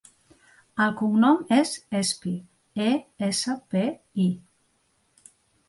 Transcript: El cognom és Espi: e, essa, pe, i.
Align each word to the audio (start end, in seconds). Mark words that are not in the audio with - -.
El 0.85 0.95
cognom 1.01 1.43
és 1.57 1.73
Espi: 1.99 2.33
e, 2.87 2.89
essa, 3.29 3.57
pe, 3.77 3.85
i. 4.27 4.29